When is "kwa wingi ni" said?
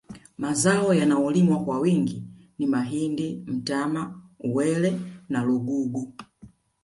1.63-2.67